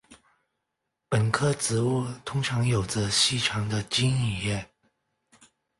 [1.09, 4.67] 本科植物通常有着细长的茎与叶。